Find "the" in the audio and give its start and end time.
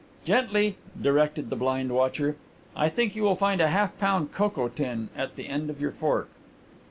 1.51-1.55, 5.35-5.47